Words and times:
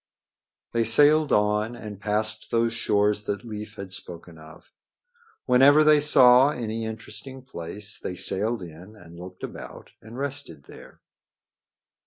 They 0.71 0.83
sailed 0.83 1.31
on 1.31 1.75
and 1.75 2.01
past 2.01 2.49
those 2.49 2.73
shores 2.73 3.25
that 3.25 3.45
Leif 3.45 3.75
had 3.75 3.93
spoken 3.93 4.39
of. 4.39 4.71
Whenever 5.45 5.83
they 5.83 5.99
saw 6.01 6.49
any 6.49 6.85
interesting 6.85 7.43
place 7.43 7.99
they 7.99 8.15
sailed 8.15 8.63
in 8.63 8.95
and 8.95 9.19
looked 9.19 9.43
about 9.43 9.91
and 10.01 10.17
rested 10.17 10.63
there. 10.63 11.01